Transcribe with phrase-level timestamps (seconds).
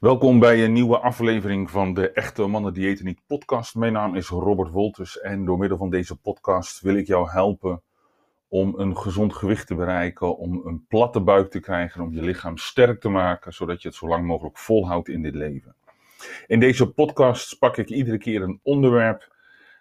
[0.00, 3.74] Welkom bij een nieuwe aflevering van de Echte Mannen Diëten Niet podcast.
[3.74, 7.82] Mijn naam is Robert Wolters en door middel van deze podcast wil ik jou helpen
[8.48, 12.56] om een gezond gewicht te bereiken, om een platte buik te krijgen, om je lichaam
[12.56, 15.74] sterk te maken, zodat je het zo lang mogelijk volhoudt in dit leven.
[16.46, 19.34] In deze podcast pak ik iedere keer een onderwerp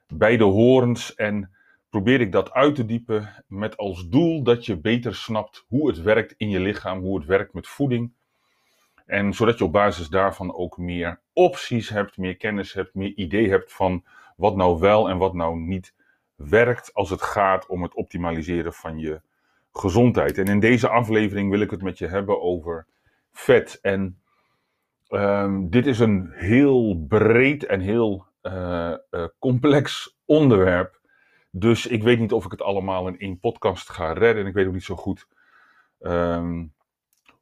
[0.07, 1.51] bij de horens en
[1.89, 6.01] probeer ik dat uit te diepen met als doel dat je beter snapt hoe het
[6.01, 8.15] werkt in je lichaam, hoe het werkt met voeding
[9.07, 13.49] en zodat je op basis daarvan ook meer opties hebt, meer kennis hebt, meer idee
[13.49, 14.03] hebt van
[14.35, 15.93] wat nou wel en wat nou niet
[16.35, 19.21] werkt als het gaat om het optimaliseren van je
[19.73, 20.37] gezondheid.
[20.37, 22.85] En in deze aflevering wil ik het met je hebben over
[23.31, 23.79] vet.
[23.81, 24.19] En
[25.09, 30.99] um, dit is een heel breed en heel uh, uh, complex onderwerp.
[31.51, 34.43] Dus ik weet niet of ik het allemaal in één podcast ga redden.
[34.43, 35.27] En ik weet ook niet zo goed
[35.99, 36.73] um,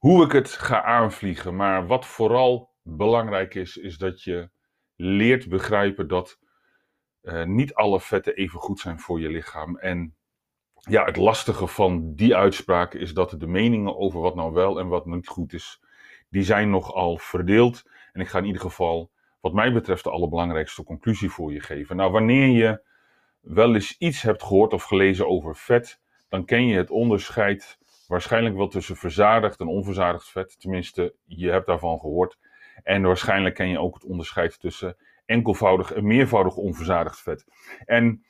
[0.06, 1.56] hoe ik het ga aanvliegen.
[1.56, 4.50] Maar wat vooral belangrijk is, is dat je
[4.96, 6.40] leert begrijpen dat
[7.22, 9.78] uh, niet alle vetten even goed zijn voor je lichaam.
[9.78, 10.16] En
[10.74, 14.88] ja, het lastige van die uitspraak is dat de meningen over wat nou wel en
[14.88, 15.82] wat niet goed is,
[16.30, 17.84] die zijn nogal verdeeld.
[18.14, 21.96] En ik ga in ieder geval, wat mij betreft, de allerbelangrijkste conclusie voor je geven.
[21.96, 22.82] Nou, wanneer je
[23.40, 28.56] wel eens iets hebt gehoord of gelezen over vet, dan ken je het onderscheid waarschijnlijk
[28.56, 30.60] wel tussen verzadigd en onverzadigd vet.
[30.60, 32.38] Tenminste, je hebt daarvan gehoord.
[32.84, 37.46] En waarschijnlijk ken je ook het onderscheid tussen enkelvoudig en meervoudig onverzadigd vet.
[37.86, 38.24] En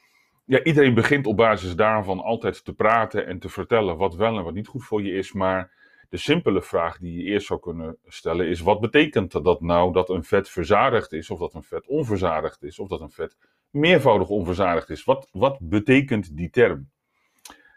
[0.45, 4.43] ja, iedereen begint op basis daarvan altijd te praten en te vertellen wat wel en
[4.43, 5.33] wat niet goed voor je is.
[5.33, 5.71] Maar
[6.09, 10.09] de simpele vraag die je eerst zou kunnen stellen is: wat betekent dat nou dat
[10.09, 13.37] een vet verzadigd is, of dat een vet onverzadigd is, of dat een vet
[13.69, 15.03] meervoudig onverzadigd is?
[15.03, 16.89] Wat, wat betekent die term?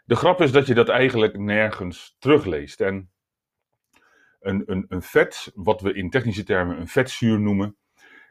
[0.09, 2.81] De grap is dat je dat eigenlijk nergens terugleest.
[2.81, 3.11] En
[4.39, 7.77] een, een, een vet, wat we in technische termen een vetzuur noemen,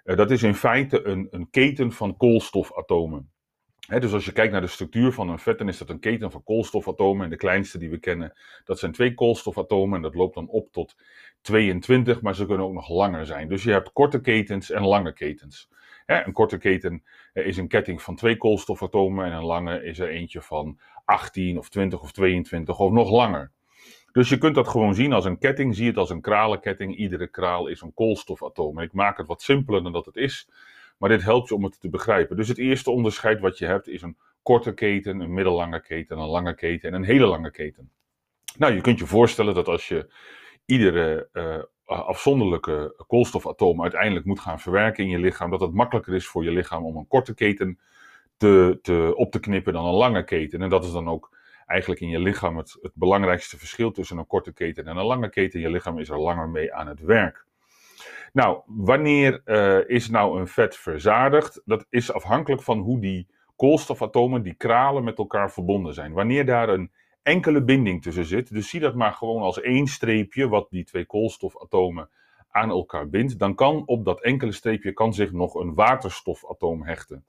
[0.05, 3.33] uh, dat is in feite een, een keten van koolstofatomen.
[3.98, 6.30] Dus als je kijkt naar de structuur van een vet, dan is dat een keten
[6.30, 7.25] van koolstofatomen.
[7.25, 8.33] En de kleinste die we kennen,
[8.64, 9.97] dat zijn twee koolstofatomen.
[9.97, 10.97] En dat loopt dan op tot
[11.41, 13.48] 22, maar ze kunnen ook nog langer zijn.
[13.48, 15.69] Dus je hebt korte ketens en lange ketens.
[16.07, 17.02] een korte keten
[17.33, 21.58] eh, is een ketting van twee koolstofatomen en een lange is er eentje van 18
[21.58, 23.51] of 20 of 22 of nog langer.
[24.13, 25.74] Dus je kunt dat gewoon zien als een ketting.
[25.74, 26.96] Zie het als een kralenketting.
[26.96, 28.79] Iedere kraal is een koolstofatoom.
[28.79, 30.48] En ik maak het wat simpeler dan dat het is.
[30.98, 32.36] Maar dit helpt je om het te begrijpen.
[32.36, 36.29] Dus het eerste onderscheid wat je hebt is een korte keten, een middellange keten, een
[36.29, 37.90] lange keten en een hele lange keten.
[38.57, 40.13] Nou, je kunt je voorstellen dat als je
[40.64, 46.27] iedere uh, afzonderlijke koolstofatoom uiteindelijk moet gaan verwerken in je lichaam, dat het makkelijker is
[46.27, 47.79] voor je lichaam om een korte keten
[48.39, 50.63] te, te, op te knippen dan een lange keten.
[50.63, 54.27] En dat is dan ook eigenlijk in je lichaam het, het belangrijkste verschil tussen een
[54.27, 55.61] korte keten en een lange keten.
[55.61, 57.47] Je lichaam is er langer mee aan het werk.
[58.33, 61.63] Nou, wanneer uh, is nou een vet verzadigd?
[61.65, 63.27] Dat is afhankelijk van hoe die
[63.57, 66.13] koolstofatomen, die kralen, met elkaar verbonden zijn.
[66.13, 66.91] Wanneer daar een
[67.23, 71.05] enkele binding tussen zit, dus zie dat maar gewoon als één streepje wat die twee
[71.05, 72.09] koolstofatomen
[72.51, 77.25] aan elkaar bindt, dan kan op dat enkele streepje kan zich nog een waterstofatoom hechten.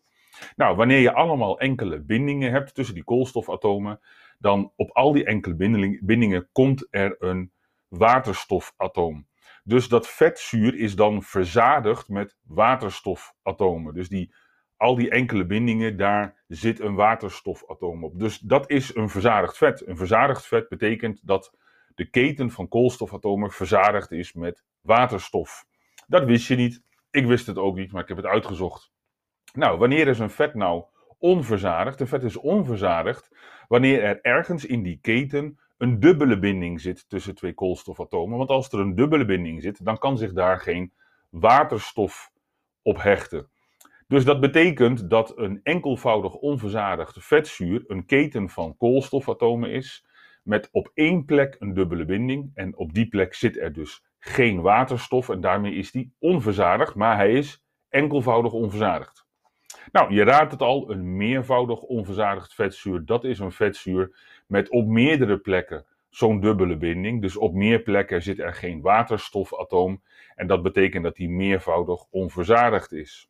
[0.55, 3.99] Nou, wanneer je allemaal enkele bindingen hebt tussen die koolstofatomen,
[4.39, 5.55] dan op al die enkele
[6.01, 7.51] bindingen komt er een
[7.87, 9.27] waterstofatoom.
[9.63, 13.93] Dus dat vetzuur is dan verzadigd met waterstofatomen.
[13.93, 14.33] Dus die,
[14.77, 18.19] al die enkele bindingen, daar zit een waterstofatoom op.
[18.19, 19.87] Dus dat is een verzadigd vet.
[19.87, 21.57] Een verzadigd vet betekent dat
[21.95, 25.65] de keten van koolstofatomen verzadigd is met waterstof.
[26.07, 26.83] Dat wist je niet.
[27.11, 28.91] Ik wist het ook niet, maar ik heb het uitgezocht.
[29.53, 30.83] Nou, wanneer is een vet nou
[31.17, 31.99] onverzadigd?
[31.99, 33.29] Een vet is onverzadigd
[33.67, 38.37] wanneer er ergens in die keten een dubbele binding zit tussen twee koolstofatomen.
[38.37, 40.93] Want als er een dubbele binding zit, dan kan zich daar geen
[41.29, 42.31] waterstof
[42.81, 43.49] op hechten.
[44.07, 50.05] Dus dat betekent dat een enkelvoudig onverzadigd vetzuur een keten van koolstofatomen is,
[50.43, 52.51] met op één plek een dubbele binding.
[52.53, 57.15] En op die plek zit er dus geen waterstof en daarmee is die onverzadigd, maar
[57.15, 59.27] hij is enkelvoudig onverzadigd.
[59.91, 64.17] Nou, je raadt het al, een meervoudig onverzadigd vetzuur, dat is een vetzuur
[64.47, 67.21] met op meerdere plekken zo'n dubbele binding.
[67.21, 70.03] Dus op meer plekken zit er geen waterstofatoom
[70.35, 73.29] en dat betekent dat die meervoudig onverzadigd is.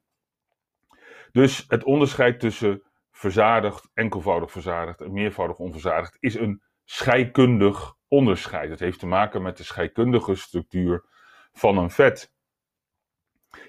[1.31, 2.81] Dus het onderscheid tussen
[3.11, 8.69] verzadigd, enkelvoudig verzadigd en meervoudig onverzadigd is een scheikundig onderscheid.
[8.69, 11.05] Het heeft te maken met de scheikundige structuur
[11.51, 12.33] van een vet.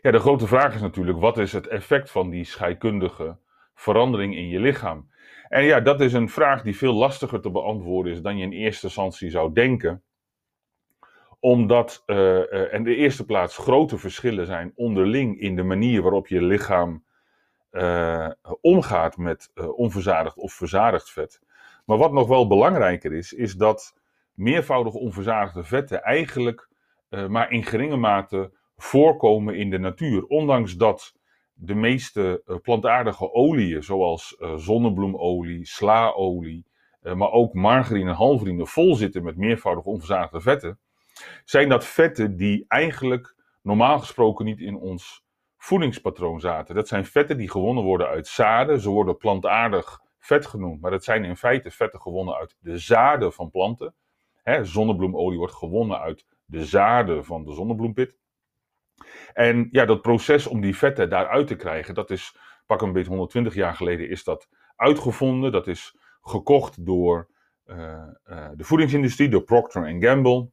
[0.03, 3.39] Ja, de grote vraag is natuurlijk, wat is het effect van die scheikundige
[3.75, 5.11] verandering in je lichaam?
[5.49, 8.53] En ja, dat is een vraag die veel lastiger te beantwoorden is dan je in
[8.53, 10.03] eerste instantie zou denken.
[11.41, 16.43] omdat uh, in de eerste plaats grote verschillen zijn onderling in de manier waarop je
[16.43, 17.05] lichaam
[17.73, 21.41] uh, omgaat met onverzadigd of verzadigd vet.
[21.85, 23.95] Maar wat nog wel belangrijker is, is dat
[24.35, 26.69] meervoudig onverzadigde vetten eigenlijk
[27.29, 30.25] maar in geringe mate voorkomen in de natuur.
[30.27, 31.15] Ondanks dat
[31.53, 36.65] de meeste plantaardige oliën, zoals zonnebloemolie, slaolie,
[37.01, 40.79] maar ook margarine en halverine, vol zitten met meervoudig onverzadigde vetten
[41.45, 45.25] zijn dat vetten die eigenlijk normaal gesproken niet in ons
[45.57, 46.75] voedingspatroon zaten.
[46.75, 48.81] Dat zijn vetten die gewonnen worden uit zaden.
[48.81, 53.33] Ze worden plantaardig vet genoemd, maar dat zijn in feite vetten gewonnen uit de zaden
[53.33, 53.95] van planten.
[54.63, 58.17] zonnebloemolie wordt gewonnen uit de zaden van de zonnebloempit.
[59.33, 62.37] En ja, dat proces om die vetten daaruit te krijgen, dat is
[62.67, 65.53] pak een beetje 120 jaar geleden is dat uitgevonden.
[65.53, 67.29] Dat is gekocht door
[67.67, 67.77] uh,
[68.27, 70.49] uh, de voedingsindustrie, door Procter Gamble.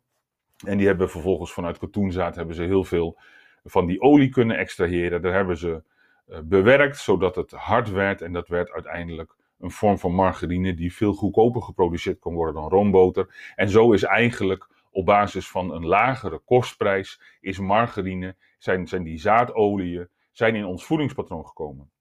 [0.65, 3.19] En die hebben vervolgens vanuit katoenzaad hebben ze heel veel
[3.63, 5.21] van die olie kunnen extraheren.
[5.21, 5.83] Daar hebben ze
[6.27, 8.21] uh, bewerkt zodat het hard werd.
[8.21, 12.69] En dat werd uiteindelijk een vorm van margarine die veel goedkoper geproduceerd kan worden dan
[12.69, 13.53] roomboter.
[13.55, 14.67] En zo is eigenlijk
[14.97, 20.85] op basis van een lagere kostprijs is margarine, zijn, zijn die zaadolieën, zijn in ons
[20.85, 21.91] voedingspatroon gekomen.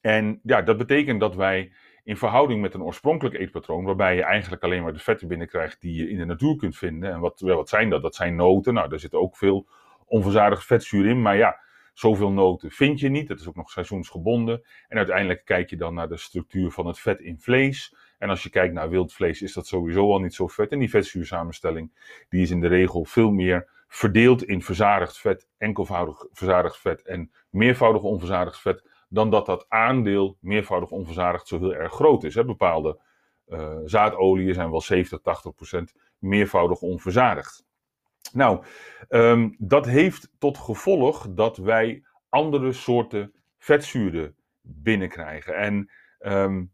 [0.00, 1.72] En ja, dat betekent dat wij
[2.04, 5.94] in verhouding met een oorspronkelijk eetpatroon, waarbij je eigenlijk alleen maar de vetten binnenkrijgt die
[5.94, 7.12] je in de natuur kunt vinden.
[7.12, 8.02] En wat, wat zijn dat?
[8.02, 8.74] Dat zijn noten.
[8.74, 9.68] Nou, daar zit ook veel
[10.04, 11.22] onverzadigd vetzuur in.
[11.22, 11.60] Maar ja,
[11.92, 13.28] zoveel noten vind je niet.
[13.28, 14.62] Dat is ook nog seizoensgebonden.
[14.88, 17.94] En uiteindelijk kijk je dan naar de structuur van het vet in vlees.
[18.22, 20.70] En als je kijkt naar wild vlees, is dat sowieso al niet zo vet.
[20.70, 21.90] En die vetzuursamenstelling,
[22.28, 27.32] die is in de regel veel meer verdeeld in verzadigd vet, enkelvoudig verzadigd vet en
[27.50, 32.34] meervoudig onverzadigd vet dan dat dat aandeel meervoudig onverzadigd zo heel erg groot is.
[32.34, 33.00] Bepaalde
[33.48, 37.64] uh, zaadolieën zijn wel 70, 80 procent meervoudig onverzadigd.
[38.32, 38.64] Nou,
[39.08, 45.56] um, dat heeft tot gevolg dat wij andere soorten vetzuren binnenkrijgen.
[45.56, 46.71] En um,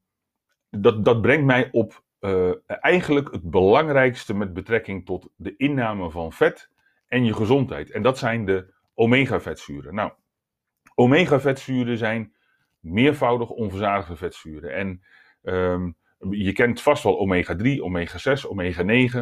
[0.71, 6.33] dat, dat brengt mij op uh, eigenlijk het belangrijkste met betrekking tot de inname van
[6.33, 6.71] vet
[7.07, 7.91] en je gezondheid.
[7.91, 9.95] En dat zijn de omega-vetzuren.
[9.95, 10.11] Nou,
[10.99, 12.33] Omega-vetzuren zijn
[12.81, 14.75] meervoudig onverzadigde vetzuren.
[14.75, 15.03] En
[15.43, 15.97] um,
[16.31, 19.19] je kent vast wel omega-3, omega-6, omega-9.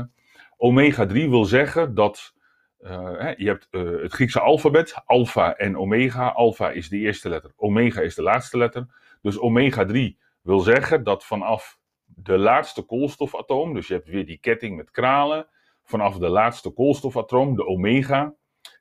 [0.57, 2.35] Omega-3 wil zeggen dat
[2.81, 2.91] uh,
[3.37, 6.29] je hebt uh, het Griekse alfabet, alpha en omega.
[6.29, 8.87] Alpha is de eerste letter, omega is de laatste letter.
[9.23, 14.77] Dus omega-3 wil zeggen dat vanaf de laatste koolstofatoom, dus je hebt weer die ketting
[14.77, 15.47] met kralen,
[15.85, 18.35] vanaf de laatste koolstofatoom, de omega,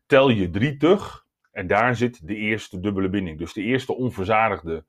[0.05, 3.37] tel je drie terug en daar zit de eerste dubbele binding.
[3.37, 4.83] Dus de eerste onverzadigde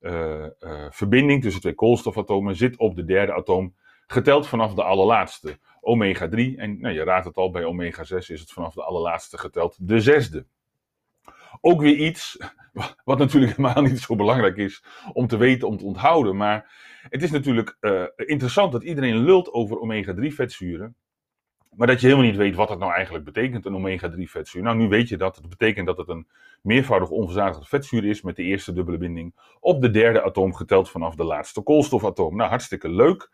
[0.00, 3.74] uh, uh, verbinding tussen twee koolstofatomen zit op de derde atoom,
[4.06, 5.58] geteld vanaf de allerlaatste.
[5.80, 8.82] Omega 3, en nou, je raadt het al, bij omega 6 is het vanaf de
[8.82, 10.46] allerlaatste geteld de zesde.
[11.60, 12.36] Ook weer iets
[13.04, 16.36] wat natuurlijk helemaal niet zo belangrijk is om te weten, om te onthouden.
[16.36, 16.72] Maar
[17.08, 20.96] het is natuurlijk uh, interessant dat iedereen lult over omega 3 vetzuren.
[21.76, 24.62] Maar dat je helemaal niet weet wat dat nou eigenlijk betekent, een omega-3 vetzuur.
[24.62, 25.36] Nou, nu weet je dat.
[25.36, 26.26] Het betekent dat het een
[26.62, 31.14] meervoudig onverzadigde vetzuur is met de eerste dubbele binding op de derde atoom geteld vanaf
[31.14, 32.36] de laatste koolstofatoom.
[32.36, 33.30] Nou, hartstikke leuk.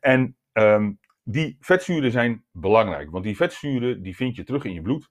[0.00, 4.82] En um, die vetzuren zijn belangrijk, want die vetzuren die vind je terug in je
[4.82, 5.10] bloed.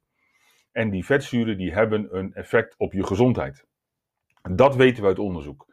[0.79, 3.65] En die vetzuren die hebben een effect op je gezondheid.
[4.51, 5.67] Dat weten we uit onderzoek.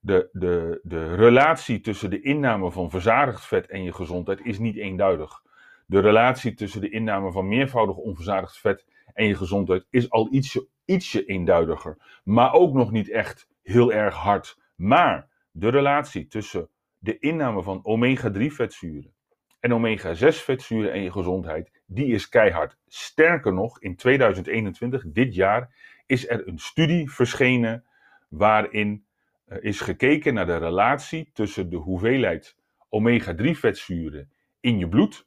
[0.00, 4.76] De, de, de relatie tussen de inname van verzadigd vet en je gezondheid is niet
[4.76, 5.42] eenduidig
[5.86, 10.66] de relatie tussen de inname van meervoudig onverzadigd vet en je gezondheid is al ietsje,
[10.84, 12.20] ietsje eenduidiger.
[12.24, 14.58] Maar ook nog niet echt heel erg hard.
[14.76, 16.68] Maar de relatie tussen
[16.98, 19.12] de inname van omega-3 vetzuren
[19.60, 22.76] en omega-6 vetzuren en je gezondheid, die is keihard.
[22.88, 25.74] Sterker nog, in 2021, dit jaar,
[26.06, 27.84] is er een studie verschenen
[28.28, 29.04] waarin
[29.46, 32.56] uh, is gekeken naar de relatie tussen de hoeveelheid
[32.88, 34.30] omega-3 vetzuren
[34.60, 35.26] in je bloed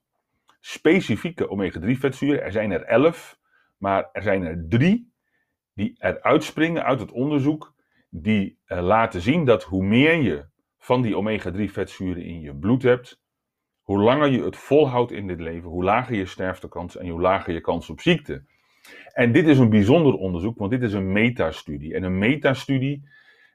[0.59, 2.43] specifieke omega-3 vetzuren.
[2.43, 3.39] Er zijn er 11,
[3.77, 5.13] maar er zijn er drie
[5.73, 7.73] die eruit springen uit het onderzoek.
[8.09, 10.45] Die uh, laten zien dat hoe meer je
[10.77, 13.21] van die omega-3 vetzuren in je bloed hebt,
[13.85, 17.53] hoe langer je het volhoudt in dit leven, hoe lager je sterftekans en hoe lager
[17.53, 18.43] je kans op ziekte.
[19.13, 21.93] En dit is een bijzonder onderzoek, want dit is een metastudie.
[21.93, 23.07] En een metastudie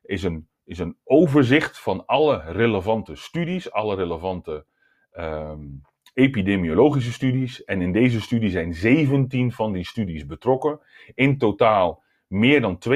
[0.03, 4.65] is een, is een overzicht van alle relevante studies, alle relevante
[5.13, 5.83] um,
[6.15, 7.65] epidemiologische studies.
[7.65, 10.81] En in deze studie zijn 17 van die studies betrokken.
[11.15, 12.95] In totaal meer dan 42.000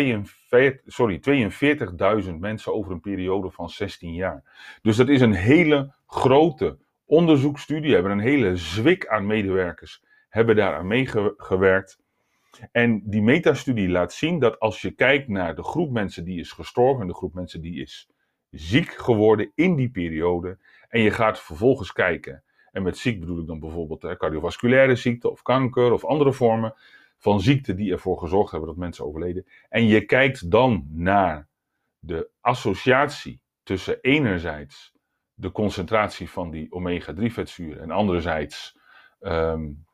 [2.39, 4.43] mensen over een periode van 16 jaar.
[4.83, 7.95] Dus dat is een hele grote onderzoeksstudie.
[7.95, 11.99] Hebben een hele zwik aan medewerkers hebben daaraan meegewerkt.
[12.73, 16.53] En die metastudie laat zien dat als je kijkt naar de groep mensen die is
[16.53, 18.09] gestorven en de groep mensen die is
[18.51, 20.59] ziek geworden in die periode,
[20.89, 25.31] en je gaat vervolgens kijken, en met ziek bedoel ik dan bijvoorbeeld hè, cardiovasculaire ziekte
[25.31, 26.75] of kanker of andere vormen
[27.19, 31.49] van ziekte die ervoor gezorgd hebben dat mensen overleden, en je kijkt dan naar
[31.99, 34.94] de associatie tussen enerzijds
[35.35, 38.79] de concentratie van die omega-3 vetzuren en anderzijds
[39.21, 39.85] um,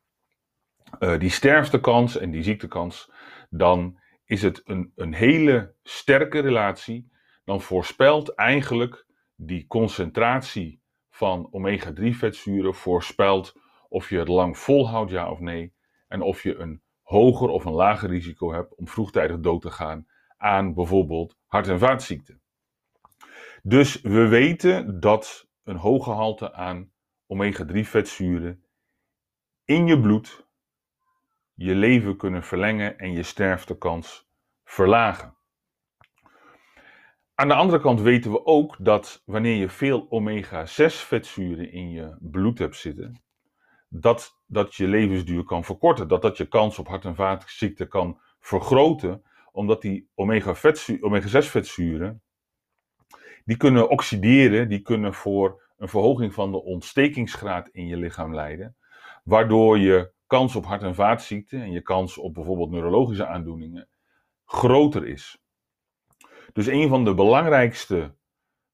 [0.99, 3.11] uh, die sterftekans en die ziektekans,
[3.49, 7.11] dan is het een, een hele sterke relatie.
[7.43, 9.05] Dan voorspelt eigenlijk
[9.35, 13.55] die concentratie van omega-3 vetzuren voorspelt
[13.89, 15.73] of je het lang volhoudt, ja of nee.
[16.07, 20.07] En of je een hoger of een lager risico hebt om vroegtijdig dood te gaan
[20.37, 22.40] aan bijvoorbeeld hart- en vaatziekten.
[23.63, 26.91] Dus we weten dat een hoge gehalte aan
[27.27, 28.63] omega-3 vetzuren
[29.65, 30.47] in je bloed
[31.53, 34.29] je leven kunnen verlengen en je sterftekans
[34.63, 35.35] verlagen.
[37.35, 42.17] Aan de andere kant weten we ook dat wanneer je veel omega-6 vetzuren in je
[42.19, 43.23] bloed hebt zitten,
[43.87, 48.21] dat dat je levensduur kan verkorten, dat dat je kans op hart- en vaatziekten kan
[48.39, 52.21] vergroten, omdat die omega-6 vetzuren,
[53.45, 58.75] die kunnen oxideren, die kunnen voor een verhoging van de ontstekingsgraad in je lichaam leiden,
[59.23, 63.89] waardoor je kans op hart- en vaatziekten en je kans op bijvoorbeeld neurologische aandoeningen
[64.45, 65.41] groter is.
[66.53, 68.15] Dus een van de belangrijkste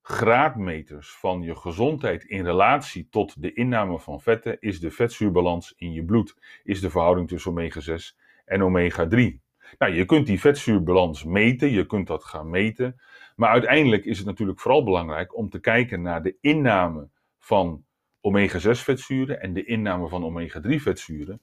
[0.01, 5.93] graadmeters van je gezondheid in relatie tot de inname van vetten is de vetzuurbalans in
[5.93, 9.46] je bloed, is de verhouding tussen omega-6 en omega-3.
[9.77, 13.01] Nou, je kunt die vetzuurbalans meten, je kunt dat gaan meten,
[13.36, 17.09] maar uiteindelijk is het natuurlijk vooral belangrijk om te kijken naar de inname
[17.39, 17.86] van
[18.21, 21.41] omega-6 vetzuren en de inname van omega-3 vetzuren.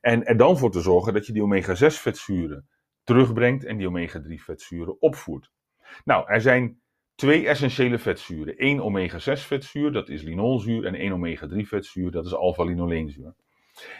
[0.00, 2.68] En er dan voor te zorgen dat je die omega-6 vetzuren
[3.04, 5.50] terugbrengt en die omega-3 vetzuren opvoert.
[6.04, 6.80] Nou, er zijn
[7.14, 8.54] twee essentiële vetzuren.
[8.56, 13.34] Eén omega-6 vetzuur, dat is linolzuur, en één omega-3 vetzuur, dat is alpha-linoleenzuur.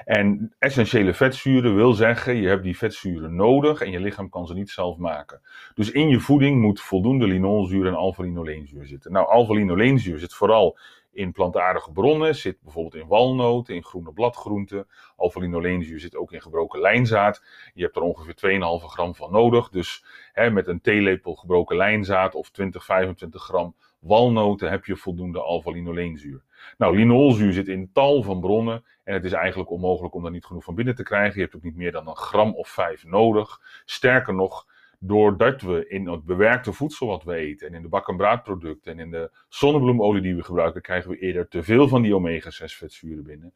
[0.04, 4.54] En essentiële vetzuren wil zeggen, je hebt die vetzuren nodig en je lichaam kan ze
[4.54, 5.40] niet zelf maken.
[5.74, 9.12] Dus in je voeding moet voldoende linolzuur en alpha-linoleenzuur zitten.
[9.12, 10.78] Nou, alpha-linoleenzuur zit vooral
[11.12, 14.86] in plantaardige bronnen, zit bijvoorbeeld in walnoten, in groene bladgroenten.
[15.16, 17.42] Alpha-linoleenzuur zit ook in gebroken lijnzaad.
[17.74, 19.68] Je hebt er ongeveer 2,5 gram van nodig.
[19.68, 25.42] Dus hè, met een theelepel gebroken lijnzaad of 20, 25 gram walnoten heb je voldoende
[25.42, 26.42] alpha-linoleenzuur.
[26.78, 30.44] Nou, linolzuur zit in tal van bronnen en het is eigenlijk onmogelijk om daar niet
[30.44, 31.34] genoeg van binnen te krijgen.
[31.34, 33.60] Je hebt ook niet meer dan een gram of vijf nodig.
[33.84, 34.66] Sterker nog,
[34.98, 38.92] doordat we in het bewerkte voedsel wat we eten en in de bak- en braadproducten
[38.92, 42.76] en in de zonnebloemolie die we gebruiken, krijgen we eerder te veel van die omega-6
[42.76, 43.52] vetzuren binnen.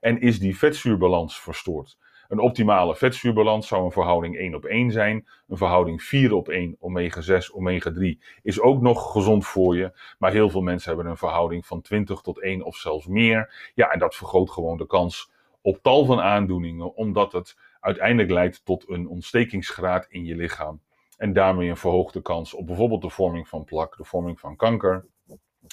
[0.00, 1.98] En is die vetzuurbalans verstoord.
[2.32, 5.28] Een optimale vetzuurbalans zou een verhouding 1 op 1 zijn.
[5.48, 9.92] Een verhouding 4 op 1 omega-6, omega-3 is ook nog gezond voor je.
[10.18, 13.70] Maar heel veel mensen hebben een verhouding van 20 tot 1 of zelfs meer.
[13.74, 18.64] Ja, en dat vergroot gewoon de kans op tal van aandoeningen, omdat het uiteindelijk leidt
[18.64, 20.80] tot een ontstekingsgraad in je lichaam.
[21.16, 25.06] En daarmee een verhoogde kans op bijvoorbeeld de vorming van plak, de vorming van kanker.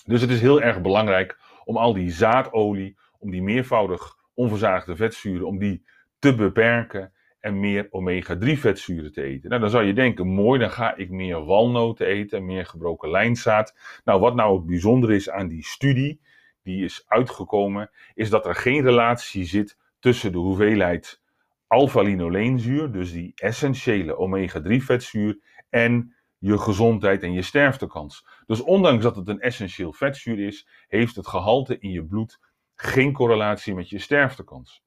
[0.05, 5.47] Dus het is heel erg belangrijk om al die zaadolie, om die meervoudig onverzadigde vetzuren,
[5.47, 5.83] om die
[6.19, 9.49] te beperken en meer omega-3 vetzuren te eten.
[9.49, 13.75] Nou, dan zou je denken, mooi, dan ga ik meer walnoten eten, meer gebroken lijnzaad.
[14.03, 16.21] Nou, wat nou het bijzonder is aan die studie,
[16.63, 21.21] die is uitgekomen, is dat er geen relatie zit tussen de hoeveelheid
[21.67, 28.25] alpha-linoleenzuur, dus die essentiële omega-3 vetzuur, en je gezondheid en je sterftekans.
[28.45, 32.39] Dus ondanks dat het een essentieel vetzuur is, heeft het gehalte in je bloed
[32.75, 34.83] geen correlatie met je sterftekans.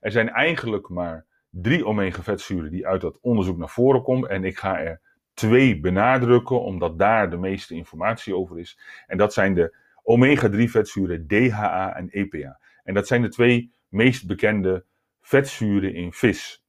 [0.00, 4.30] Er zijn eigenlijk maar drie omega-vetzuren die uit dat onderzoek naar voren komen.
[4.30, 5.00] En ik ga er
[5.34, 8.78] twee benadrukken, omdat daar de meeste informatie over is.
[9.06, 12.60] En dat zijn de omega-3 vetzuren DHA en EPA.
[12.84, 14.84] En dat zijn de twee meest bekende
[15.20, 16.64] vetzuren in vis.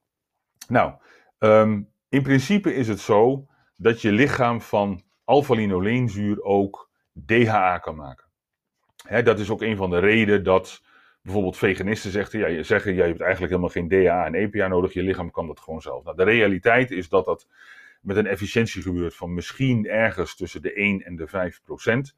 [0.68, 0.94] Nou,
[1.38, 3.46] um, in principe is het zo
[3.76, 6.90] dat je lichaam van alpha-linoleenzuur ook
[7.26, 8.26] DHA kan maken.
[9.24, 10.82] dat is ook een van de redenen dat
[11.22, 14.92] bijvoorbeeld veganisten zeggen, ja, je zeggen, je hebt eigenlijk helemaal geen DHA en EPA nodig,
[14.92, 16.04] je lichaam kan dat gewoon zelf.
[16.04, 17.46] Nou, de realiteit is dat dat
[18.00, 22.16] met een efficiëntie gebeurt van misschien ergens tussen de 1 en de 5 procent.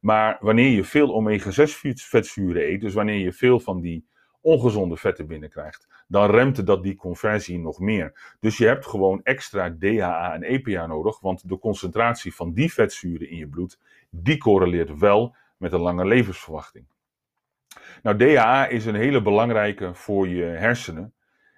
[0.00, 4.06] Maar wanneer je veel omega-6 vetzuren eet, dus wanneer je veel van die
[4.40, 8.36] ongezonde vetten binnenkrijgt, dan remt dat die conversie nog meer.
[8.40, 13.30] Dus je hebt gewoon extra DHA en EPA nodig, want de concentratie van die vetzuren
[13.30, 13.78] in je bloed,
[14.10, 16.86] die correleert wel met een lange levensverwachting.
[18.02, 21.14] Nou, DHA is een hele belangrijke voor je hersenen.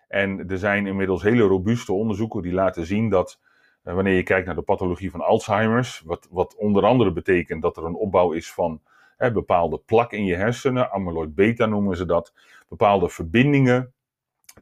[0.08, 3.40] En er zijn inmiddels hele robuuste onderzoeken die laten zien dat
[3.82, 7.76] eh, wanneer je kijkt naar de pathologie van Alzheimer's, wat, wat onder andere betekent dat
[7.76, 8.80] er een opbouw is van
[9.16, 12.34] hè, bepaalde plak in je hersenen, amyloid beta noemen ze dat,
[12.68, 13.92] bepaalde verbindingen,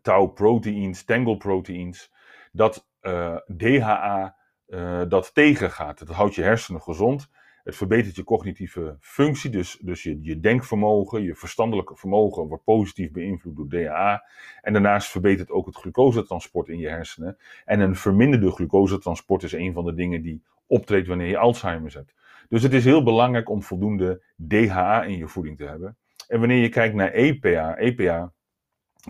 [0.02, 2.12] tau-proteïns, tangle-proteïns,
[2.52, 4.36] dat uh, DHA
[4.66, 5.98] uh, dat tegengaat.
[5.98, 7.30] Het houdt je hersenen gezond.
[7.66, 13.10] Het verbetert je cognitieve functie, dus, dus je, je denkvermogen, je verstandelijke vermogen wordt positief
[13.10, 14.24] beïnvloed door DHA.
[14.62, 17.36] En daarnaast verbetert ook het glucosetransport in je hersenen.
[17.64, 22.14] En een verminderde glucosetransport is een van de dingen die optreedt wanneer je Alzheimer hebt.
[22.48, 25.96] Dus het is heel belangrijk om voldoende DHA in je voeding te hebben.
[26.28, 28.32] En wanneer je kijkt naar EPA, EPA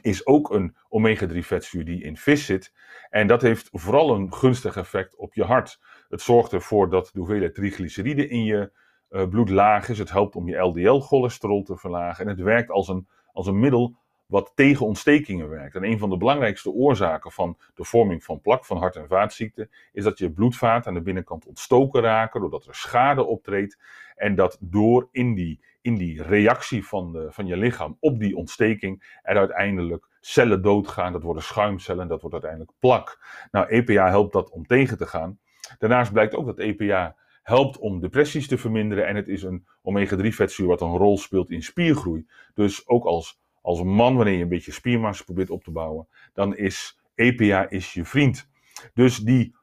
[0.00, 2.72] is ook een omega-3 vetzuur die in vis zit.
[3.10, 5.80] En dat heeft vooral een gunstig effect op je hart.
[6.08, 8.72] Het zorgt ervoor dat de hoeveelheid triglyceriden in je
[9.10, 9.98] uh, bloed laag is.
[9.98, 12.24] Het helpt om je LDL-cholesterol te verlagen.
[12.24, 13.96] En het werkt als een, als een middel
[14.26, 15.74] wat tegen ontstekingen werkt.
[15.74, 19.70] En een van de belangrijkste oorzaken van de vorming van plak, van hart- en vaatziekten,
[19.92, 23.78] is dat je bloedvaten aan de binnenkant ontstoken raken, doordat er schade optreedt.
[24.14, 28.36] En dat door in die, in die reactie van, de, van je lichaam op die
[28.36, 31.12] ontsteking er uiteindelijk cellen doodgaan.
[31.12, 33.24] Dat worden schuimcellen, dat wordt uiteindelijk plak.
[33.50, 35.38] Nou, EPA helpt dat om tegen te gaan.
[35.78, 39.06] Daarnaast blijkt ook dat EPA helpt om depressies te verminderen.
[39.06, 42.26] En het is een omega-3 vetzuur wat een rol speelt in spiergroei.
[42.54, 46.56] Dus ook als, als man, wanneer je een beetje spiermassa probeert op te bouwen, dan
[46.56, 48.48] is EPA is je vriend.
[48.94, 49.56] Dus die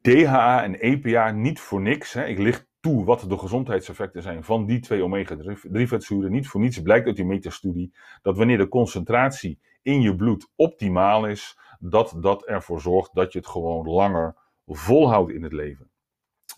[0.00, 2.12] DHA en EPA niet voor niks.
[2.12, 2.26] Hè.
[2.26, 6.32] Ik licht toe wat de gezondheidseffecten zijn van die twee omega-3 vetzuren.
[6.32, 11.26] Niet voor niets blijkt uit die metastudie dat wanneer de concentratie in je bloed optimaal
[11.26, 14.36] is, dat dat ervoor zorgt dat je het gewoon langer
[14.66, 15.90] volhoudt in het leven.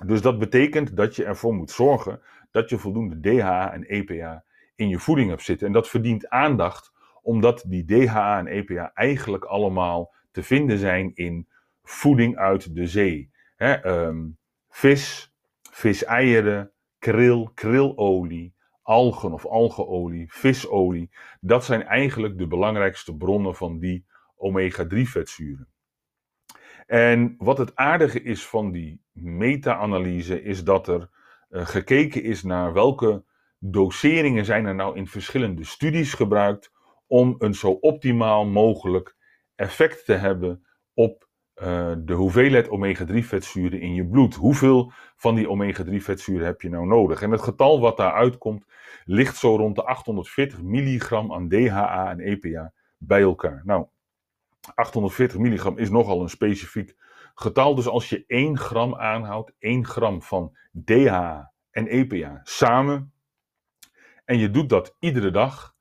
[0.07, 4.89] Dus dat betekent dat je ervoor moet zorgen dat je voldoende DHA en EPA in
[4.89, 5.67] je voeding hebt zitten.
[5.67, 11.49] En dat verdient aandacht, omdat die DHA en EPA eigenlijk allemaal te vinden zijn in
[11.83, 13.31] voeding uit de zee.
[13.57, 15.33] um, vis,
[15.71, 21.11] viseieren, kril, krilolie, algen of algeolie, visolie.
[21.41, 24.05] Dat zijn eigenlijk de belangrijkste bronnen van die
[24.37, 25.69] omega-3 vetzuren.
[26.89, 31.09] En wat het aardige is van die meta-analyse is dat er
[31.51, 33.25] uh, gekeken is naar welke
[33.59, 36.73] doseringen zijn er nou in verschillende studies gebruikt
[37.07, 39.17] om een zo optimaal mogelijk
[39.55, 41.29] effect te hebben op
[41.63, 44.35] uh, de hoeveelheid omega-3 vetzuren in je bloed.
[44.35, 47.23] Hoeveel van die omega-3 vetzuren heb je nou nodig?
[47.23, 48.65] En het getal wat daaruit komt
[49.05, 53.63] ligt zo rond de 840 milligram aan DHA en EPA bij elkaar.
[53.65, 53.87] Nou,
[54.75, 56.97] 840 milligram is nogal een specifiek
[57.35, 57.75] getal.
[57.75, 63.13] Dus als je 1 gram aanhoudt, 1 gram van DHA en EPA samen,
[64.25, 65.77] en je doet dat iedere dag,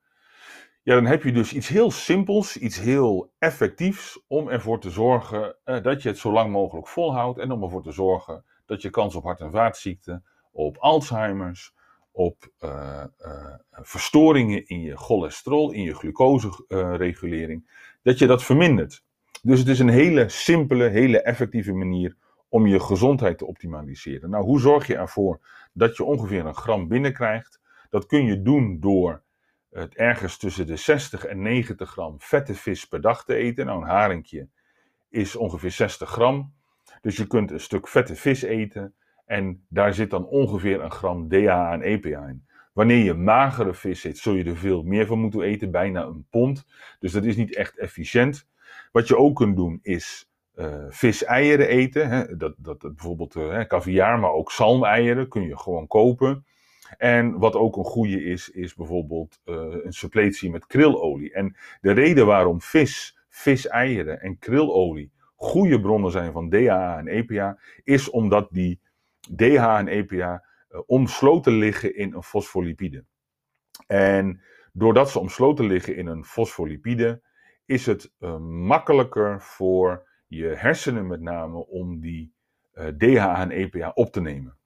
[0.84, 5.56] ja, dan heb je dus iets heel simpels, iets heel effectiefs om ervoor te zorgen
[5.64, 8.90] eh, dat je het zo lang mogelijk volhoudt en om ervoor te zorgen dat je
[8.90, 11.74] kans op hart- en vaatziekten, op Alzheimer's,
[12.18, 17.70] op uh, uh, verstoringen in je cholesterol, in je glucoseregulering,
[18.02, 19.04] dat je dat vermindert.
[19.42, 22.16] Dus het is een hele simpele, hele effectieve manier
[22.50, 24.30] om je gezondheid te optimaliseren.
[24.30, 25.40] Nou, hoe zorg je ervoor
[25.74, 27.62] dat je ongeveer een gram binnenkrijgt?
[27.90, 29.24] Dat kun je doen door
[29.70, 33.66] het ergens tussen de 60 en 90 gram vette vis per dag te eten.
[33.66, 34.48] Nou, een haringje
[35.10, 36.54] is ongeveer 60 gram.
[37.02, 38.96] Dus je kunt een stuk vette vis eten
[39.28, 42.46] en daar zit dan ongeveer een gram DHA en EPA in.
[42.74, 46.26] Wanneer je magere vis eet, zul je er veel meer van moeten eten, bijna een
[46.30, 46.66] pond.
[47.00, 48.48] Dus dat is niet echt efficiënt.
[48.92, 52.10] Wat je ook kunt doen is uh, viseieren eten.
[52.10, 52.38] Hè?
[52.38, 56.46] Dat, dat, dat, bijvoorbeeld uh, caviar, maar ook zalmeieren kun je gewoon kopen.
[56.98, 61.34] En wat ook een goede is, is bijvoorbeeld uh, een suppletie met krilolie.
[61.34, 67.60] En de reden waarom vis, viseieren en krilolie goede bronnen zijn van DHA en EPA,
[67.84, 68.80] is omdat die
[69.36, 73.06] DHA en EPA uh, omsloten liggen in een fosfolipide.
[73.88, 74.42] En
[74.74, 77.22] doordat ze omsloten liggen in een fosfolipide,
[77.66, 82.34] is het uh, makkelijker voor je hersenen met name om die
[82.74, 84.58] uh, DHA en EPA op te nemen.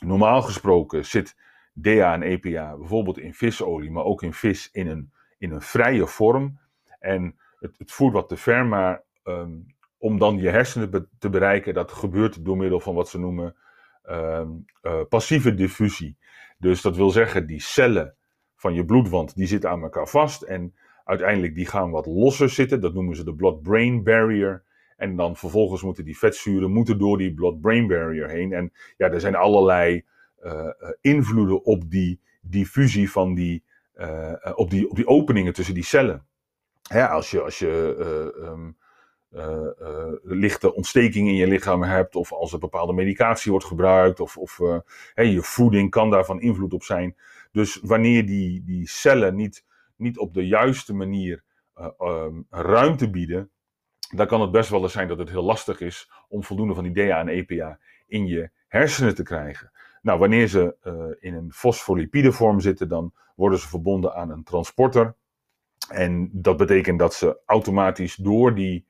[0.00, 1.36] Normaal gesproken zit
[1.82, 6.06] DHA en EPA bijvoorbeeld in visolie, maar ook in vis in een, in een vrije
[6.06, 6.60] vorm.
[6.98, 9.66] En het, het voert wat te ver, maar um,
[9.98, 13.56] om dan je hersenen te bereiken, dat gebeurt door middel van wat ze noemen
[15.08, 16.16] passieve diffusie.
[16.58, 18.14] Dus dat wil zeggen, die cellen
[18.56, 22.80] van je bloedwand, die zitten aan elkaar vast en uiteindelijk die gaan wat losser zitten.
[22.80, 24.62] Dat noemen ze de blood-brain barrier.
[24.96, 28.52] En dan vervolgens moeten die vetzuren moeten door die blood-brain barrier heen.
[28.52, 30.04] En ja, er zijn allerlei
[30.42, 30.68] uh,
[31.00, 33.64] invloeden op die diffusie van die
[34.54, 36.26] op, die, op die openingen tussen die cellen.
[36.88, 37.94] Hè, als je, als je
[38.38, 38.76] um,
[40.22, 44.58] lichte ontsteking in je lichaam hebt, of als er bepaalde medicatie wordt gebruikt, of, of
[45.14, 47.16] je voeding kan daarvan invloed op zijn.
[47.52, 49.64] Dus wanneer die, die cellen niet,
[49.96, 51.42] niet op de juiste manier
[52.00, 53.50] um, ruimte bieden,
[54.14, 56.84] dan kan het best wel eens zijn dat het heel lastig is om voldoende van
[56.84, 59.70] die DA en EPA in je hersenen te krijgen.
[60.02, 60.76] Nou, wanneer ze
[61.20, 65.14] in een fosfolipide vorm zitten, dan worden ze verbonden aan een transporter.
[65.88, 68.86] En dat betekent dat ze automatisch door die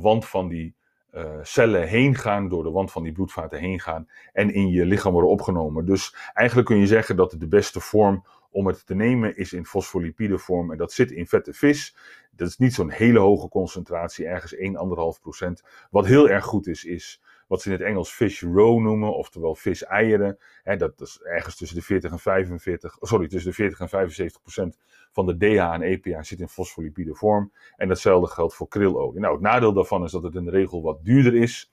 [0.00, 0.74] wand van die
[1.14, 4.86] uh, cellen heen gaan, door de wand van die bloedvaten heen gaan en in je
[4.86, 5.84] lichaam worden opgenomen.
[5.84, 9.66] Dus eigenlijk kun je zeggen dat de beste vorm om het te nemen is in
[9.66, 11.96] fosfolipide vorm en dat zit in vette vis.
[12.30, 15.66] Dat is niet zo'n hele hoge concentratie, ergens 1,5%.
[15.90, 19.54] Wat heel erg goed is, is wat ze in het Engels fish roe noemen, oftewel
[19.54, 20.38] viseieren.
[20.78, 24.78] Dat is ergens tussen de 40 en 45, sorry, tussen de 40 en 75 procent
[25.10, 27.52] van de DH en EPA zit in fosfolipide vorm.
[27.76, 29.20] En datzelfde geldt voor krilolie.
[29.20, 31.72] Nou, het nadeel daarvan is dat het in de regel wat duurder is.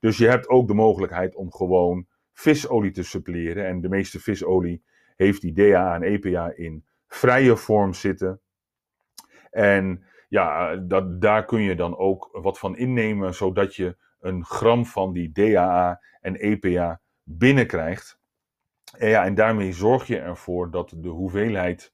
[0.00, 3.66] Dus je hebt ook de mogelijkheid om gewoon visolie te suppleren.
[3.66, 4.82] En de meeste visolie
[5.16, 8.40] heeft die DHA en EPA in vrije vorm zitten.
[9.50, 14.86] En ja, dat, daar kun je dan ook wat van innemen, zodat je een gram
[14.86, 18.20] van die DHA en EPA binnenkrijgt.
[18.98, 21.92] En, ja, en daarmee zorg je ervoor dat de hoeveelheid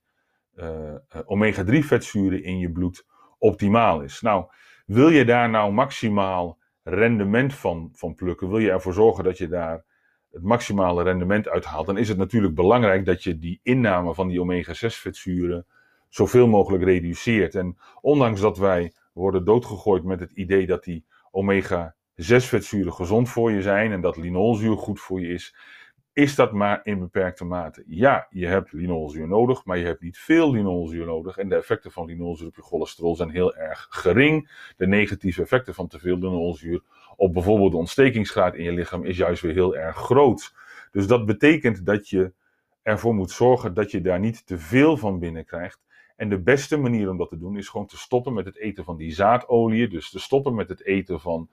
[0.55, 3.05] uh, omega-3 vetzuren in je bloed
[3.37, 4.21] optimaal is.
[4.21, 4.45] Nou,
[4.85, 9.47] wil je daar nou maximaal rendement van, van plukken, wil je ervoor zorgen dat je
[9.47, 9.85] daar
[10.31, 14.41] het maximale rendement uithaalt, dan is het natuurlijk belangrijk dat je die inname van die
[14.41, 15.65] omega-6 vetzuren
[16.09, 17.55] zoveel mogelijk reduceert.
[17.55, 21.05] En ondanks dat wij worden doodgegooid met het idee dat die
[22.19, 25.55] omega-6 vetzuren gezond voor je zijn en dat linolzuur goed voor je is,
[26.13, 27.83] is dat maar in beperkte mate.
[27.87, 31.37] Ja, je hebt linolzuur nodig, maar je hebt niet veel linolzuur nodig.
[31.37, 34.51] En de effecten van linolzuur op je cholesterol zijn heel erg gering.
[34.77, 36.83] De negatieve effecten van te veel linolzuur
[37.15, 40.53] op bijvoorbeeld de ontstekingsgraad in je lichaam is juist weer heel erg groot.
[40.91, 42.33] Dus dat betekent dat je
[42.81, 45.79] ervoor moet zorgen dat je daar niet te veel van binnenkrijgt.
[46.15, 48.83] En de beste manier om dat te doen is gewoon te stoppen met het eten
[48.83, 49.87] van die zaadolie.
[49.87, 51.49] Dus te stoppen met het eten van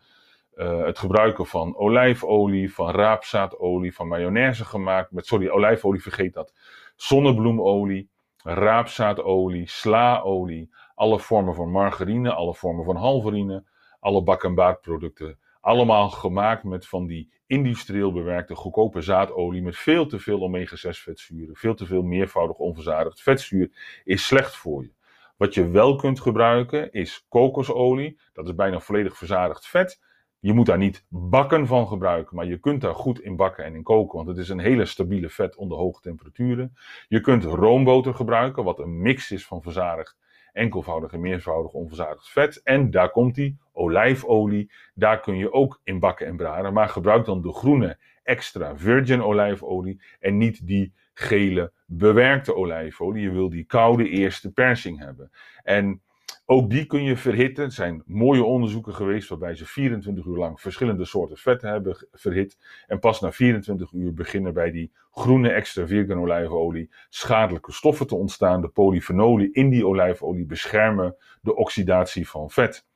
[0.57, 6.53] uh, het gebruiken van olijfolie, van raapzaadolie, van mayonaise gemaakt met, sorry, olijfolie, vergeet dat.
[6.97, 8.11] Zonnebloemolie,
[8.43, 13.65] raapzaadolie, slaolie, alle vormen van margarine, alle vormen van halverine,
[14.01, 15.39] alle bak- en baardproducten.
[15.61, 21.57] Allemaal gemaakt met van die industrieel bewerkte goedkope zaadolie met veel te veel omega-6 vetzuren,
[21.57, 24.95] veel te veel meervoudig onverzadigd vetzuur is slecht voor je.
[25.37, 30.01] Wat je wel kunt gebruiken is kokosolie, dat is bijna volledig verzadigd vet.
[30.39, 33.75] Je moet daar niet bakken van gebruiken, maar je kunt daar goed in bakken en
[33.75, 36.77] in koken, want het is een hele stabiele vet onder hoge temperaturen.
[37.09, 40.17] Je kunt roomboter gebruiken, wat een mix is van verzadigd
[40.57, 42.61] enkelvoudig en meervoudig onverzadigd vet.
[42.63, 44.71] En daar komt die, olijfolie.
[44.95, 46.73] Daar kun je ook in bakken en braden.
[46.73, 53.23] Maar gebruik dan de groene extra virgin olijfolie en niet die gele bewerkte olijfolie.
[53.23, 55.31] Je wil die koude eerste persing hebben.
[55.63, 56.01] En
[56.49, 57.65] ook die kun je verhitten.
[57.65, 62.59] Er zijn mooie onderzoeken geweest waarbij ze 24 uur lang verschillende soorten vetten hebben verhit.
[62.87, 68.15] En pas na 24 uur beginnen bij die groene extra virgin olijfolie schadelijke stoffen te
[68.15, 68.61] ontstaan.
[68.61, 72.87] De polyfenolen in die olijfolie beschermen de oxidatie van vet.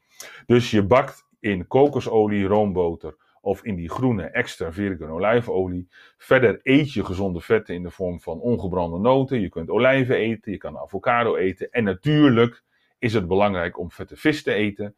[0.46, 5.88] Dus je bakt in kokosolie, roomboter of in die groene extra virgin olijfolie.
[6.18, 9.40] Verder eet je gezonde vetten in de vorm van ongebrande noten.
[9.40, 11.70] Je kunt olijven eten, je kan avocado eten.
[11.70, 12.62] En natuurlijk
[13.00, 14.96] is het belangrijk om vette vis te eten.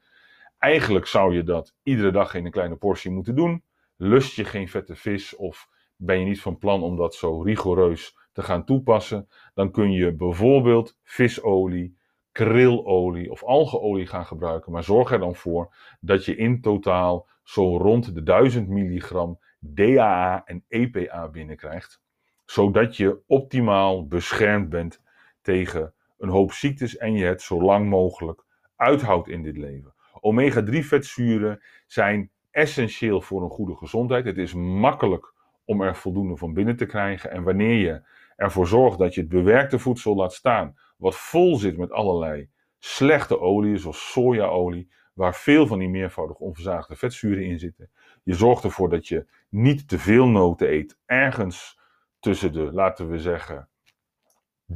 [0.59, 3.65] Eigenlijk zou je dat iedere dag in een kleine portie moeten doen.
[3.97, 8.17] Lust je geen vette vis of ben je niet van plan om dat zo rigoureus
[8.33, 11.97] te gaan toepassen, dan kun je bijvoorbeeld visolie,
[12.33, 14.73] krillolie of algeolie gaan gebruiken.
[14.73, 20.43] Maar zorg er dan voor dat je in totaal zo rond de 1000 milligram DAA
[20.45, 22.03] en EPA binnenkrijgt,
[22.45, 25.03] zodat je optimaal beschermd bent
[25.41, 28.45] tegen een hoop ziektes en je het zo lang mogelijk
[28.77, 29.95] uithoudt in dit leven.
[30.21, 34.25] Omega-3 vetzuren zijn essentieel voor een goede gezondheid.
[34.25, 37.31] Het is makkelijk om er voldoende van binnen te krijgen.
[37.31, 38.03] En wanneer je
[38.37, 43.41] ervoor zorgt dat je het bewerkte voedsel laat staan, wat vol zit met allerlei slechte
[43.41, 47.91] oliën, zoals sojaolie, waar veel van die meervoudig onverzaagde vetzuren in zitten.
[48.23, 51.79] Je zorgt ervoor dat je niet te veel noten eet, ergens
[52.21, 53.69] tussen de, laten we zeggen,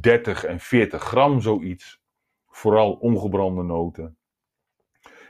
[0.01, 2.01] 30 en 40 gram zoiets.
[2.47, 4.17] Vooral ongebrande noten.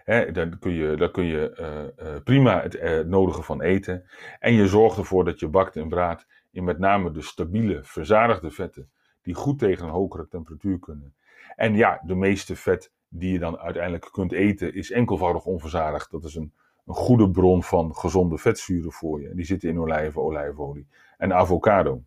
[0.03, 4.10] He, daar kun je, kun je uh, uh, prima het uh, nodige van eten.
[4.39, 8.51] En je zorgt ervoor dat je bakt en braadt in met name de stabiele, verzadigde
[8.51, 11.15] vetten die goed tegen een hogere temperatuur kunnen.
[11.56, 16.12] En ja, de meeste vet die je dan uiteindelijk kunt eten is enkelvoudig onverzadigd.
[16.12, 16.53] Dat is een,
[16.86, 19.36] een goede bron van gezonde vetzuren voor je.
[19.36, 22.03] Die zitten in olijven, olijfolie en avocado.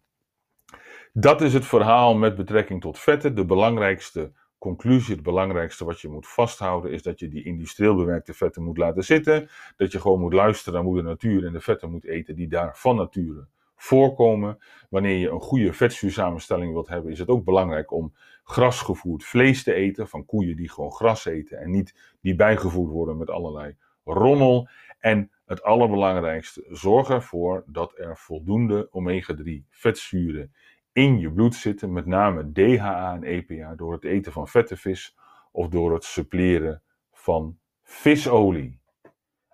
[1.12, 3.34] Dat is het verhaal met betrekking tot vetten.
[3.34, 8.34] De belangrijkste conclusie, het belangrijkste wat je moet vasthouden, is dat je die industrieel bewerkte
[8.34, 9.48] vetten moet laten zitten.
[9.76, 12.76] Dat je gewoon moet luisteren naar moeder natuur en de vetten moet eten die daar
[12.76, 13.46] van nature
[13.76, 14.58] voorkomen.
[14.90, 19.72] Wanneer je een goede vetzuursamenstelling wilt hebben, is het ook belangrijk om grasgevoerd vlees te
[19.72, 24.68] eten van koeien die gewoon gras eten en niet die bijgevoerd worden met allerlei rommel.
[24.98, 30.52] En het allerbelangrijkste, zorg ervoor dat er voldoende omega-3 vetzuren
[30.92, 35.16] in je bloed zitten, met name DHA en EPA, door het eten van vette vis
[35.52, 38.80] of door het suppleren van visolie.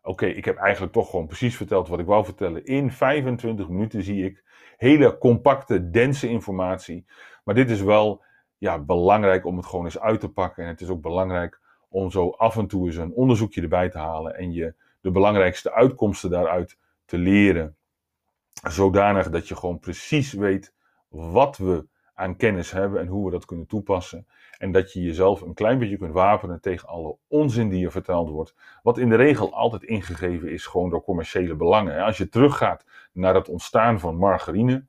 [0.02, 2.64] Oké, ik heb eigenlijk toch gewoon precies verteld wat ik wou vertellen.
[2.64, 4.44] In 25 minuten zie ik
[4.76, 7.06] hele compacte, dense informatie.
[7.44, 8.24] Maar dit is wel
[8.58, 10.64] ja, belangrijk om het gewoon eens uit te pakken.
[10.64, 13.98] En het is ook belangrijk om zo af en toe eens een onderzoekje erbij te
[13.98, 17.76] halen en je de belangrijkste uitkomsten daaruit te leren.
[18.68, 20.74] Zodanig dat je gewoon precies weet
[21.16, 24.26] wat we aan kennis hebben en hoe we dat kunnen toepassen.
[24.58, 28.28] En dat je jezelf een klein beetje kunt wapenen tegen alle onzin die je verteld
[28.28, 28.54] wordt.
[28.82, 32.04] Wat in de regel altijd ingegeven is gewoon door commerciële belangen.
[32.04, 34.86] Als je teruggaat naar het ontstaan van margarine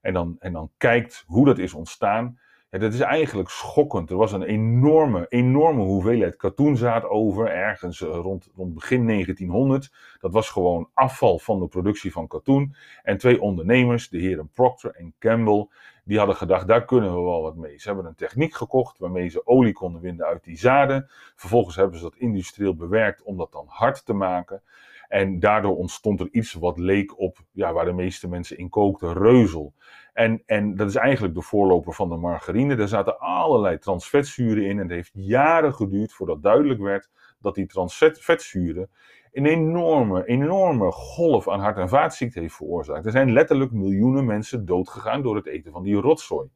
[0.00, 2.38] en dan, en dan kijkt hoe dat is ontstaan,
[2.74, 4.10] ja, dat is eigenlijk schokkend.
[4.10, 9.92] Er was een enorme, enorme hoeveelheid katoenzaad over, ergens eh, rond, rond begin 1900.
[10.20, 12.74] Dat was gewoon afval van de productie van katoen.
[13.02, 15.68] En twee ondernemers, de heren Procter en Campbell,
[16.04, 17.78] die hadden gedacht, daar kunnen we wel wat mee.
[17.78, 21.10] Ze hebben een techniek gekocht waarmee ze olie konden winnen uit die zaden.
[21.36, 24.62] Vervolgens hebben ze dat industrieel bewerkt om dat dan hard te maken.
[25.08, 29.12] En daardoor ontstond er iets wat leek op ja, waar de meeste mensen in kookten,
[29.12, 29.74] reuzel.
[30.14, 32.76] En, en dat is eigenlijk de voorloper van de margarine.
[32.76, 34.70] Daar zaten allerlei transvetzuren in.
[34.70, 38.90] En het heeft jaren geduurd voordat duidelijk werd dat die transvetzuren
[39.32, 43.06] een enorme, enorme golf aan hart- en vaatziekten heeft veroorzaakt.
[43.06, 46.48] Er zijn letterlijk miljoenen mensen doodgegaan door het eten van die rotzooi.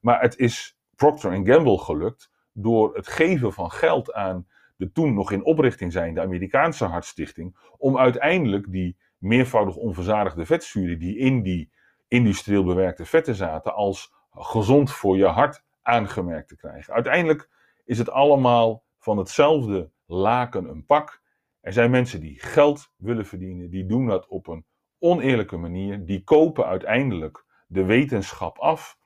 [0.00, 5.32] Maar het is Procter Gamble gelukt door het geven van geld aan de toen nog
[5.32, 11.70] in oprichting zijnde Amerikaanse Hartstichting, om uiteindelijk die meervoudig onverzadigde vetzuren die in die
[12.10, 16.94] industrieel bewerkte vetten zaten, als gezond voor je hart aangemerkt te krijgen.
[16.94, 17.48] Uiteindelijk
[17.84, 21.22] is het allemaal van hetzelfde laken een pak.
[21.60, 24.64] Er zijn mensen die geld willen verdienen, die doen dat op een
[24.98, 28.98] oneerlijke manier, die kopen uiteindelijk de wetenschap af.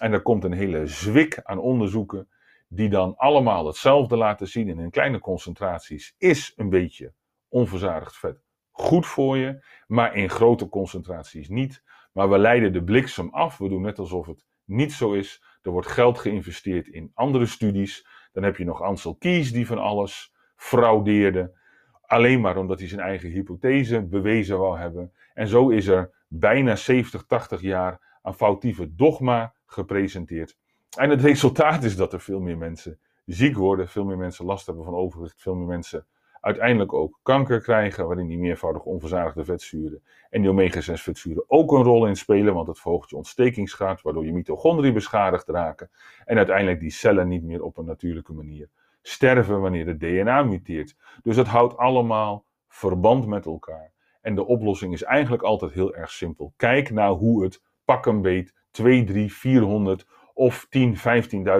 [0.00, 2.28] En er komt een hele zwik aan onderzoeken
[2.68, 7.12] die dan allemaal hetzelfde laten zien en in kleine concentraties, is een beetje
[7.48, 11.82] onverzadigd vet goed voor je, maar in grote concentraties niet.
[12.12, 13.58] Maar we leiden de bliksem af.
[13.58, 15.42] We doen net alsof het niet zo is.
[15.62, 18.06] Er wordt geld geïnvesteerd in andere studies.
[18.32, 21.60] Dan heb je nog Ansel Kies die van alles fraudeerde.
[22.02, 25.12] Alleen maar omdat hij zijn eigen hypothese bewezen wou hebben.
[25.34, 30.56] En zo is er bijna 70, 80 jaar aan foutieve dogma gepresenteerd.
[30.96, 34.66] En het resultaat is dat er veel meer mensen ziek worden, veel meer mensen last
[34.66, 36.06] hebben van overgewicht, veel meer mensen
[36.42, 41.82] uiteindelijk ook kanker krijgen, waarin die meervoudig onverzadigde vetzuren en die omega-6 vetzuren ook een
[41.82, 45.90] rol in spelen, want het verhoogt je ontstekingsgraad, waardoor je mitochondriën beschadigd raken
[46.24, 48.68] en uiteindelijk die cellen niet meer op een natuurlijke manier
[49.02, 50.96] sterven wanneer het DNA muteert.
[51.22, 53.92] Dus het houdt allemaal verband met elkaar.
[54.20, 56.52] En de oplossing is eigenlijk altijd heel erg simpel.
[56.56, 60.96] Kijk naar hoe het pak een beet 2, 3, 400 of 10,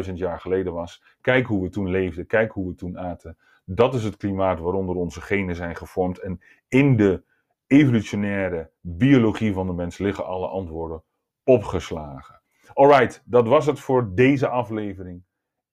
[0.07, 1.03] 15.000 jaar geleden was.
[1.21, 3.37] Kijk hoe we toen leefden, kijk hoe we toen aten.
[3.75, 6.19] Dat is het klimaat waaronder onze genen zijn gevormd.
[6.19, 7.25] En in de
[7.67, 11.05] evolutionaire biologie van de mens liggen alle antwoorden
[11.45, 12.43] opgeslagen.
[12.73, 15.25] Alright, dat was het voor deze aflevering.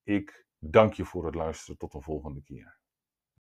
[0.03, 1.77] Ik dank je voor het luisteren.
[1.77, 2.78] Tot de volgende keer.